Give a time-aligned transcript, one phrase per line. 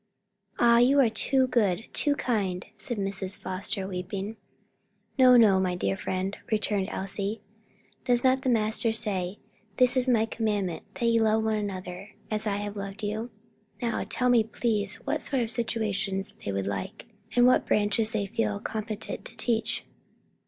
[0.57, 3.37] "Ah, you are too good, too kind," said Mrs.
[3.37, 4.35] Foster, weeping.
[5.19, 7.43] "No, no, my dear friend," returned Elsie;
[8.05, 9.37] "does not the Master say,
[9.75, 13.29] 'This is my commandment, That ye love one another, as I have loved you?'
[13.79, 17.05] Now tell me, please, what sort of situations they would like,
[17.35, 19.85] and what branches they feel competent to teach."